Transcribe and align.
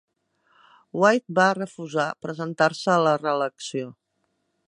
White 1.01 1.35
va 1.39 1.49
refusar 1.57 2.07
presentar-se 2.27 2.91
a 2.97 2.97
la 3.09 3.15
reelecció. 3.23 3.93